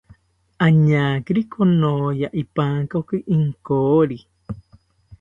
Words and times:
Añakiri 0.65 1.41
konoya 1.51 2.27
ipankoki 2.41 3.17
inkori 3.35 4.17